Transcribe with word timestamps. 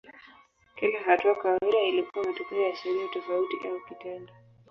Kila 0.75 0.99
hatua 1.03 1.35
kawaida 1.35 1.81
ilikuwa 1.81 2.25
matokeo 2.25 2.61
ya 2.61 2.75
sheria 2.75 3.07
tofauti 3.07 3.55
au 3.67 3.79
kitendo. 3.87 4.33